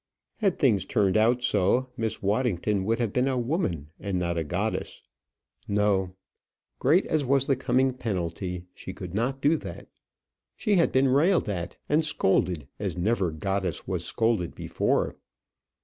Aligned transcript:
Had 0.37 0.57
things 0.57 0.83
turned 0.83 1.15
out 1.15 1.43
so, 1.43 1.91
Miss 1.95 2.23
Waddington 2.23 2.85
would 2.85 2.97
have 2.97 3.13
been 3.13 3.27
a 3.27 3.37
woman 3.37 3.91
and 3.99 4.17
not 4.17 4.35
a 4.35 4.43
goddess. 4.43 5.03
No; 5.67 6.15
great 6.79 7.05
as 7.05 7.23
was 7.23 7.45
the 7.45 7.55
coming 7.55 7.93
penalty, 7.93 8.65
she 8.73 8.93
could 8.93 9.13
not 9.13 9.41
do 9.41 9.57
that. 9.57 9.89
She 10.57 10.73
had 10.77 10.91
been 10.91 11.09
railed 11.09 11.47
at 11.47 11.77
and 11.87 12.03
scolded 12.03 12.67
as 12.79 12.97
never 12.97 13.29
goddess 13.29 13.87
was 13.87 14.03
scolded 14.03 14.55
before. 14.55 15.17